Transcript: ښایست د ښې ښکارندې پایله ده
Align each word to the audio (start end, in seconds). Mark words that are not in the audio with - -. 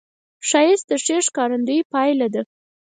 ښایست 0.49 0.85
د 0.89 0.91
ښې 1.03 1.17
ښکارندې 1.27 1.77
پایله 1.91 2.27
ده 2.33 2.41